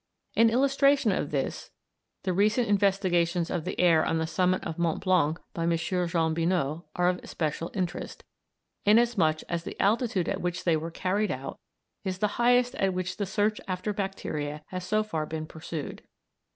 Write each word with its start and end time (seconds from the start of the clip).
In 0.33 0.49
illustration 0.49 1.11
of 1.11 1.29
this 1.29 1.69
the 2.23 2.33
recent 2.33 2.67
investigations 2.67 3.51
of 3.51 3.65
the 3.65 3.79
air 3.79 4.03
on 4.03 4.17
the 4.17 4.25
summit 4.25 4.63
of 4.65 4.79
Mont 4.79 5.01
Blanc 5.03 5.39
by 5.53 5.61
M. 5.61 5.77
Jean 5.77 6.07
Binot 6.33 6.85
are 6.95 7.07
of 7.09 7.19
especial 7.19 7.69
interest, 7.75 8.23
inasmuch 8.83 9.41
as 9.47 9.63
the 9.63 9.79
altitude 9.79 10.27
at 10.27 10.41
which 10.41 10.63
they 10.63 10.75
were 10.75 10.89
carried 10.89 11.29
out 11.29 11.59
is 12.03 12.17
the 12.17 12.29
highest 12.41 12.73
at 12.73 12.95
which 12.95 13.17
the 13.17 13.27
search 13.27 13.61
after 13.67 13.93
bacteria 13.93 14.63
has 14.69 14.83
so 14.83 15.03
far 15.03 15.27
been 15.27 15.45
pursued. 15.45 16.01